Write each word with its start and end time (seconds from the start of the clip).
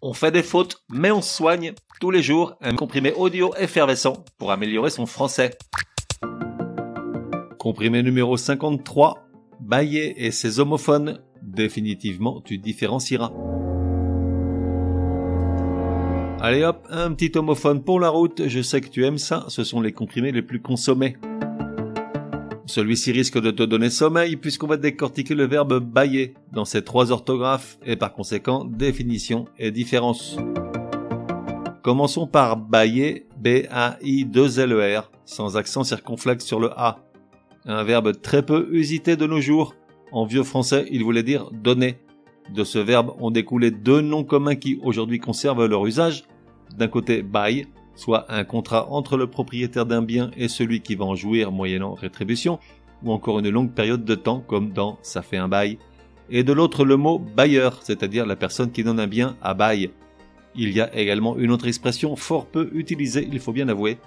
On 0.00 0.12
fait 0.12 0.30
des 0.30 0.44
fautes, 0.44 0.84
mais 0.88 1.10
on 1.10 1.20
soigne 1.20 1.72
tous 2.00 2.12
les 2.12 2.22
jours 2.22 2.54
un 2.60 2.76
comprimé 2.76 3.12
audio 3.14 3.52
effervescent 3.58 4.24
pour 4.38 4.52
améliorer 4.52 4.90
son 4.90 5.06
français. 5.06 5.58
Comprimé 7.58 8.04
numéro 8.04 8.36
53, 8.36 9.26
Baillet 9.58 10.14
et 10.16 10.30
ses 10.30 10.60
homophones, 10.60 11.20
définitivement 11.42 12.40
tu 12.40 12.58
différencieras. 12.58 13.32
Allez 16.40 16.62
hop, 16.62 16.86
un 16.90 17.12
petit 17.12 17.36
homophone 17.36 17.82
pour 17.82 17.98
la 17.98 18.10
route, 18.10 18.46
je 18.46 18.62
sais 18.62 18.80
que 18.80 18.88
tu 18.88 19.04
aimes 19.04 19.18
ça, 19.18 19.46
ce 19.48 19.64
sont 19.64 19.80
les 19.80 19.90
comprimés 19.90 20.30
les 20.30 20.42
plus 20.42 20.62
consommés. 20.62 21.16
Celui-ci 22.68 23.12
risque 23.12 23.40
de 23.40 23.50
te 23.50 23.62
donner 23.62 23.88
sommeil 23.88 24.36
puisqu'on 24.36 24.66
va 24.66 24.76
décortiquer 24.76 25.34
le 25.34 25.46
verbe 25.46 25.80
bailler 25.80 26.34
dans 26.52 26.66
ses 26.66 26.84
trois 26.84 27.12
orthographes 27.12 27.78
et 27.86 27.96
par 27.96 28.12
conséquent 28.12 28.66
définition 28.66 29.46
et 29.58 29.70
différence. 29.70 30.36
Commençons 31.82 32.26
par 32.26 32.58
bailler, 32.58 33.26
B-A-I-2-L-E-R, 33.38 35.10
sans 35.24 35.56
accent 35.56 35.82
circonflexe 35.82 36.44
sur 36.44 36.60
le 36.60 36.70
A. 36.78 36.98
Un 37.64 37.84
verbe 37.84 38.20
très 38.20 38.44
peu 38.44 38.68
usité 38.70 39.16
de 39.16 39.26
nos 39.26 39.40
jours. 39.40 39.74
En 40.12 40.26
vieux 40.26 40.42
français, 40.42 40.86
il 40.90 41.04
voulait 41.04 41.22
dire 41.22 41.50
donner. 41.50 41.96
De 42.54 42.64
ce 42.64 42.78
verbe 42.78 43.14
ont 43.18 43.30
découlé 43.30 43.70
deux 43.70 44.02
noms 44.02 44.24
communs 44.24 44.56
qui 44.56 44.78
aujourd'hui 44.82 45.20
conservent 45.20 45.64
leur 45.64 45.86
usage. 45.86 46.24
D'un 46.76 46.88
côté, 46.88 47.22
bail, 47.22 47.66
soit 47.98 48.26
un 48.32 48.44
contrat 48.44 48.86
entre 48.92 49.16
le 49.16 49.26
propriétaire 49.26 49.84
d'un 49.84 50.02
bien 50.02 50.30
et 50.36 50.46
celui 50.46 50.82
qui 50.82 50.94
va 50.94 51.04
en 51.04 51.16
jouir 51.16 51.50
moyennant 51.50 51.94
rétribution, 51.94 52.60
ou 53.02 53.10
encore 53.12 53.40
une 53.40 53.50
longue 53.50 53.72
période 53.72 54.04
de 54.04 54.14
temps, 54.14 54.38
comme 54.38 54.70
dans 54.70 55.00
ça 55.02 55.20
fait 55.20 55.36
un 55.36 55.48
bail, 55.48 55.78
et 56.30 56.44
de 56.44 56.52
l'autre 56.52 56.84
le 56.84 56.96
mot 56.96 57.18
bailleur, 57.18 57.80
c'est-à-dire 57.82 58.24
la 58.24 58.36
personne 58.36 58.70
qui 58.70 58.84
donne 58.84 59.00
un 59.00 59.08
bien 59.08 59.36
à 59.42 59.52
bail. 59.52 59.90
Il 60.54 60.70
y 60.70 60.80
a 60.80 60.94
également 60.96 61.36
une 61.36 61.50
autre 61.50 61.66
expression 61.66 62.14
fort 62.14 62.46
peu 62.46 62.70
utilisée, 62.72 63.28
il 63.32 63.40
faut 63.40 63.52
bien 63.52 63.68
avouer, 63.68 63.98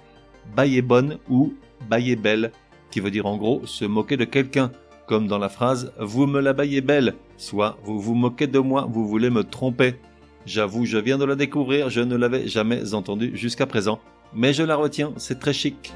bailler 0.56 0.80
bonne 0.80 1.18
ou 1.28 1.52
bailler 1.90 2.16
belle, 2.16 2.50
qui 2.90 3.00
veut 3.00 3.10
dire 3.10 3.26
en 3.26 3.36
gros 3.36 3.66
se 3.66 3.84
moquer 3.84 4.16
de 4.16 4.24
quelqu'un, 4.24 4.72
comme 5.06 5.26
dans 5.26 5.38
la 5.38 5.50
phrase 5.50 5.92
vous 6.00 6.26
me 6.26 6.40
la 6.40 6.54
baillez 6.54 6.80
belle, 6.80 7.14
soit 7.36 7.76
vous 7.84 8.00
vous 8.00 8.14
moquez 8.14 8.46
de 8.46 8.58
moi, 8.58 8.88
vous 8.90 9.06
voulez 9.06 9.28
me 9.28 9.44
tromper. 9.44 9.96
J'avoue, 10.44 10.86
je 10.86 10.98
viens 10.98 11.18
de 11.18 11.24
la 11.24 11.36
découvrir, 11.36 11.88
je 11.88 12.00
ne 12.00 12.16
l'avais 12.16 12.48
jamais 12.48 12.94
entendue 12.94 13.30
jusqu'à 13.34 13.66
présent, 13.66 14.00
mais 14.34 14.52
je 14.52 14.64
la 14.64 14.74
retiens, 14.74 15.12
c'est 15.16 15.38
très 15.38 15.52
chic. 15.52 15.92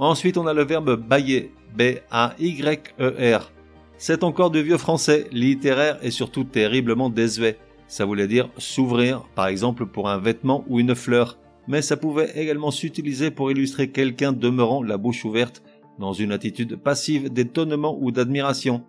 Ensuite, 0.00 0.36
on 0.36 0.46
a 0.46 0.54
le 0.54 0.64
verbe 0.64 0.96
bailler, 0.96 1.52
B-A-Y-E-R. 1.76 3.52
C'est 3.98 4.24
encore 4.24 4.50
du 4.50 4.62
vieux 4.62 4.78
français, 4.78 5.26
littéraire 5.32 5.98
et 6.02 6.10
surtout 6.10 6.44
terriblement 6.44 7.10
désuet. 7.10 7.58
Ça 7.86 8.04
voulait 8.04 8.28
dire 8.28 8.48
s'ouvrir, 8.58 9.22
par 9.34 9.46
exemple 9.46 9.86
pour 9.86 10.08
un 10.08 10.18
vêtement 10.18 10.64
ou 10.68 10.80
une 10.80 10.94
fleur, 10.94 11.38
mais 11.68 11.82
ça 11.82 11.96
pouvait 11.96 12.32
également 12.36 12.70
s'utiliser 12.70 13.30
pour 13.30 13.50
illustrer 13.50 13.90
quelqu'un 13.90 14.32
demeurant 14.32 14.82
la 14.82 14.98
bouche 14.98 15.24
ouverte 15.24 15.62
dans 15.98 16.12
une 16.12 16.32
attitude 16.32 16.76
passive 16.76 17.32
d'étonnement 17.32 17.96
ou 18.00 18.10
d'admiration. 18.10 18.84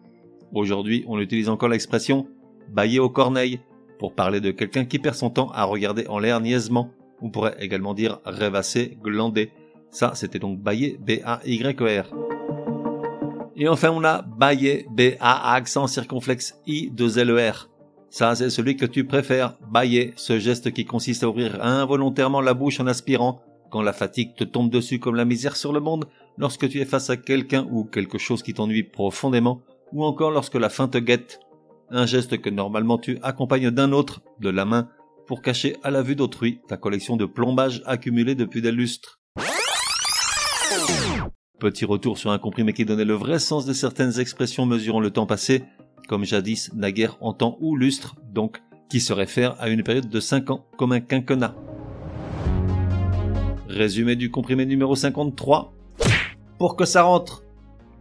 Aujourd'hui, 0.53 1.03
on 1.07 1.19
utilise 1.19 1.49
encore 1.49 1.69
l'expression 1.69 2.27
bailler 2.69 2.99
au 2.99 3.09
corneille 3.09 3.59
pour 3.99 4.15
parler 4.15 4.39
de 4.39 4.51
quelqu'un 4.51 4.85
qui 4.85 4.97
perd 4.97 5.15
son 5.15 5.29
temps 5.29 5.51
à 5.51 5.65
regarder 5.65 6.07
en 6.07 6.17
l'air 6.17 6.39
niaisement. 6.39 6.89
On 7.21 7.29
pourrait 7.29 7.57
également 7.59 7.93
dire 7.93 8.19
rêvasser, 8.25 8.97
glander. 9.03 9.51
Ça, 9.91 10.13
c'était 10.15 10.39
donc 10.39 10.59
bailler, 10.59 10.97
B-A-Y-E-R. 10.99 12.15
Et 13.57 13.67
enfin, 13.67 13.91
on 13.91 14.03
a 14.05 14.21
bailler, 14.21 14.87
B-A 14.89 15.53
accent 15.53 15.87
circonflexe 15.87 16.55
I 16.65 16.89
de 16.91 17.19
L-E-R. 17.19 17.69
Ça, 18.09 18.33
c'est 18.33 18.49
celui 18.49 18.77
que 18.77 18.85
tu 18.85 19.05
préfères, 19.05 19.57
bailler, 19.69 20.13
ce 20.15 20.39
geste 20.39 20.71
qui 20.71 20.85
consiste 20.85 21.23
à 21.23 21.29
ouvrir 21.29 21.63
involontairement 21.63 22.41
la 22.41 22.53
bouche 22.53 22.79
en 22.79 22.87
aspirant, 22.87 23.41
quand 23.69 23.81
la 23.81 23.93
fatigue 23.93 24.33
te 24.35 24.45
tombe 24.45 24.71
dessus 24.71 24.99
comme 24.99 25.15
la 25.15 25.25
misère 25.25 25.57
sur 25.57 25.73
le 25.73 25.81
monde, 25.81 26.07
lorsque 26.37 26.69
tu 26.69 26.79
es 26.79 26.85
face 26.85 27.09
à 27.09 27.17
quelqu'un 27.17 27.67
ou 27.69 27.83
quelque 27.83 28.17
chose 28.17 28.41
qui 28.41 28.53
t'ennuie 28.53 28.83
profondément, 28.83 29.61
ou 29.91 30.05
encore 30.05 30.31
lorsque 30.31 30.55
la 30.55 30.69
faim 30.69 30.87
te 30.87 30.97
guette, 30.97 31.39
un 31.91 32.05
geste 32.05 32.41
que 32.41 32.49
normalement 32.49 32.97
tu 32.97 33.19
accompagnes 33.23 33.71
d'un 33.71 33.91
autre, 33.91 34.21
de 34.39 34.49
la 34.49 34.65
main, 34.65 34.89
pour 35.27 35.41
cacher 35.41 35.77
à 35.83 35.91
la 35.91 36.01
vue 36.01 36.15
d'autrui 36.15 36.59
ta 36.67 36.77
collection 36.77 37.17
de 37.17 37.25
plombage 37.25 37.81
accumulé 37.85 38.35
depuis 38.35 38.61
des 38.61 38.71
lustres. 38.71 39.19
Petit 41.59 41.85
retour 41.85 42.17
sur 42.17 42.31
un 42.31 42.39
comprimé 42.39 42.73
qui 42.73 42.85
donnait 42.85 43.05
le 43.05 43.13
vrai 43.13 43.37
sens 43.37 43.65
de 43.65 43.73
certaines 43.73 44.19
expressions 44.19 44.65
mesurant 44.65 45.01
le 45.01 45.11
temps 45.11 45.25
passé, 45.25 45.63
comme 46.07 46.23
jadis, 46.23 46.73
naguère 46.73 47.17
en 47.21 47.33
temps 47.33 47.57
ou 47.59 47.75
lustre, 47.75 48.15
donc, 48.31 48.61
qui 48.89 48.99
se 48.99 49.13
réfère 49.13 49.55
à 49.59 49.69
une 49.69 49.83
période 49.83 50.09
de 50.09 50.19
5 50.19 50.49
ans, 50.51 50.65
comme 50.77 50.93
un 50.93 51.01
quinquennat. 51.01 51.55
Résumé 53.67 54.15
du 54.15 54.31
comprimé 54.31 54.65
numéro 54.65 54.95
53. 54.95 55.73
Pour 56.57 56.75
que 56.75 56.85
ça 56.85 57.03
rentre, 57.03 57.43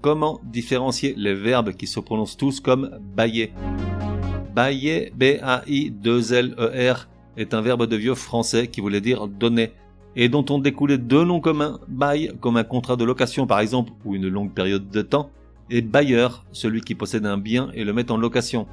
Comment 0.00 0.40
différencier 0.44 1.14
les 1.16 1.34
verbes 1.34 1.72
qui 1.72 1.88
se 1.88 1.98
prononcent 1.98 2.36
tous 2.36 2.60
comme 2.60 3.00
bailler? 3.16 3.52
Bailler, 4.54 5.12
B-A-I-2-L-E-R, 5.16 7.08
est 7.36 7.52
un 7.52 7.60
verbe 7.60 7.86
de 7.86 7.96
vieux 7.96 8.14
français 8.14 8.68
qui 8.68 8.80
voulait 8.80 9.00
dire 9.00 9.26
donner, 9.26 9.72
et 10.14 10.28
dont 10.28 10.44
on 10.50 10.60
découlait 10.60 10.98
deux 10.98 11.24
noms 11.24 11.40
communs, 11.40 11.80
bail 11.88 12.32
comme 12.40 12.56
un 12.56 12.62
contrat 12.62 12.94
de 12.94 13.02
location 13.04 13.48
par 13.48 13.58
exemple, 13.58 13.92
ou 14.04 14.14
une 14.14 14.28
longue 14.28 14.52
période 14.52 14.88
de 14.88 15.02
temps, 15.02 15.30
et 15.68 15.82
bailleur, 15.82 16.44
celui 16.52 16.80
qui 16.80 16.94
possède 16.94 17.26
un 17.26 17.36
bien 17.36 17.70
et 17.74 17.82
le 17.82 17.92
met 17.92 18.12
en 18.12 18.18
location. 18.18 18.68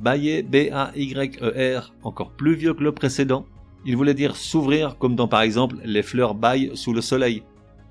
Bailler, 0.00 0.42
B-A-Y-E-R, 0.42 1.92
encore 2.02 2.30
plus 2.30 2.54
vieux 2.54 2.72
que 2.72 2.82
le 2.82 2.92
précédent, 2.92 3.44
il 3.84 3.94
voulait 3.94 4.14
dire 4.14 4.36
s'ouvrir 4.36 4.96
comme 4.96 5.16
dans 5.16 5.28
par 5.28 5.42
exemple 5.42 5.76
les 5.84 6.02
fleurs 6.02 6.34
baillent 6.34 6.70
sous 6.74 6.94
le 6.94 7.02
soleil, 7.02 7.42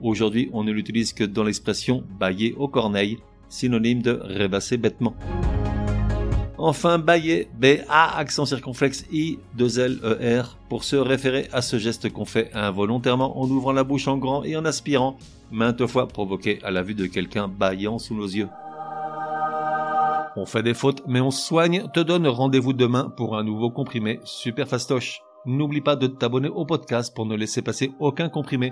Aujourd'hui, 0.06 0.52
on 0.54 0.64
ne 0.64 0.72
l'utilise 0.72 1.14
que 1.14 1.24
dans 1.24 1.44
l'expression 1.44 2.04
bailler 2.20 2.54
au 2.60 2.68
corneille, 2.68 3.18
synonyme 3.50 4.04
de 4.04 4.12
rêvasser 4.12 4.78
bêtement. 4.78 5.16
Enfin, 6.60 7.00
bailler, 7.00 7.48
B-A, 7.60 8.16
accent 8.16 8.46
circonflexe 8.46 9.08
I, 9.12 9.40
2 9.58 9.80
L, 9.80 10.00
E, 10.04 10.42
R, 10.44 10.60
pour 10.70 10.84
se 10.84 10.96
référer 10.96 11.48
à 11.52 11.64
ce 11.64 11.80
geste 11.80 12.14
qu'on 12.14 12.24
fait 12.24 12.52
involontairement 12.54 13.42
en 13.42 13.50
ouvrant 13.50 13.72
la 13.72 13.84
bouche 13.84 14.08
en 14.08 14.20
grand 14.20 14.44
et 14.44 14.56
en 14.56 14.64
aspirant, 14.64 15.18
maintes 15.50 15.88
fois 15.88 16.08
provoqué 16.08 16.60
à 16.62 16.70
la 16.70 16.84
vue 16.84 16.94
de 16.94 17.08
quelqu'un 17.08 17.48
baillant 17.48 17.98
sous 17.98 18.16
nos 18.16 18.28
yeux. 18.28 18.50
On 20.38 20.46
fait 20.46 20.62
des 20.62 20.76
fautes, 20.76 21.02
mais 21.08 21.20
on 21.20 21.32
soigne, 21.32 21.88
te 21.96 22.00
donne 22.00 22.28
rendez-vous 22.28 22.74
demain 22.74 23.12
pour 23.18 23.36
un 23.36 23.44
nouveau 23.44 23.72
comprimé 23.72 24.20
super 24.24 24.68
fastoche. 24.68 25.22
N'oublie 25.48 25.82
pas 25.82 25.96
de 25.96 26.06
t'abonner 26.06 26.50
au 26.50 26.64
podcast 26.64 27.16
pour 27.16 27.26
ne 27.26 27.36
laisser 27.36 27.64
passer 27.64 27.92
aucun 28.00 28.30
comprimé. 28.30 28.72